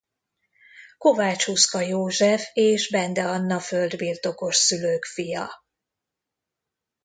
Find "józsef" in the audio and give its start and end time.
1.81-2.49